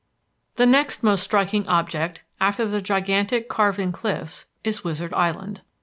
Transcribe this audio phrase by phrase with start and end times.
[0.55, 5.61] The next most striking object after the gigantic carven cliffs is Wizard Island.